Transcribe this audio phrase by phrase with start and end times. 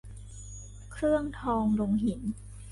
[0.91, 2.21] เครื่องทองลงหิน